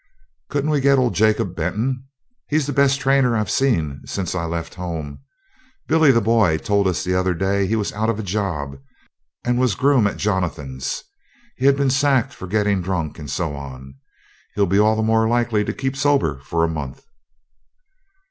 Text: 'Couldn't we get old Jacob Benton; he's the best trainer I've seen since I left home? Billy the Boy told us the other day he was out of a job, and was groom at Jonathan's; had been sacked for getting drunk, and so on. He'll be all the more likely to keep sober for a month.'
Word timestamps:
'Couldn't 0.49 0.71
we 0.71 0.81
get 0.81 0.97
old 0.97 1.13
Jacob 1.13 1.55
Benton; 1.55 2.07
he's 2.47 2.65
the 2.65 2.73
best 2.73 2.99
trainer 2.99 3.35
I've 3.37 3.51
seen 3.51 4.01
since 4.03 4.33
I 4.33 4.45
left 4.45 4.73
home? 4.73 5.19
Billy 5.87 6.11
the 6.11 6.19
Boy 6.19 6.57
told 6.57 6.87
us 6.87 7.03
the 7.03 7.13
other 7.13 7.35
day 7.35 7.67
he 7.67 7.75
was 7.75 7.93
out 7.93 8.09
of 8.09 8.17
a 8.17 8.23
job, 8.23 8.79
and 9.45 9.59
was 9.59 9.75
groom 9.75 10.07
at 10.07 10.17
Jonathan's; 10.17 11.03
had 11.59 11.77
been 11.77 11.91
sacked 11.91 12.33
for 12.33 12.47
getting 12.47 12.81
drunk, 12.81 13.19
and 13.19 13.29
so 13.29 13.55
on. 13.55 13.93
He'll 14.55 14.65
be 14.65 14.79
all 14.79 14.95
the 14.95 15.03
more 15.03 15.27
likely 15.27 15.63
to 15.65 15.71
keep 15.71 15.95
sober 15.95 16.39
for 16.39 16.63
a 16.63 16.67
month.' 16.67 17.03